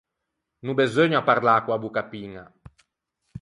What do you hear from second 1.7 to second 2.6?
bocca piña.